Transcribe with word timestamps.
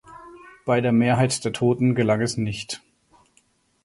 Bei 0.65 0.81
der 0.81 0.93
Mehrheit 0.93 1.45
der 1.45 1.53
Toten 1.53 1.93
gelang 1.93 2.21
es 2.21 2.35
nicht. 2.35 2.81